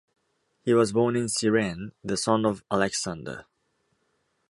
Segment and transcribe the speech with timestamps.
[0.63, 3.45] He was born in Cyrene, the son of Alexander.